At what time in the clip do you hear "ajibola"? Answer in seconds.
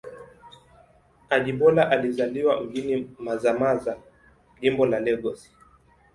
1.29-1.89